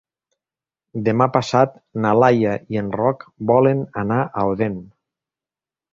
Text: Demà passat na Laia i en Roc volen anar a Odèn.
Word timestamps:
Demà 1.07 1.27
passat 1.35 1.75
na 2.05 2.15
Laia 2.21 2.55
i 2.77 2.81
en 2.83 2.91
Roc 3.03 3.29
volen 3.53 3.85
anar 4.05 4.19
a 4.43 4.51
Odèn. 4.55 4.85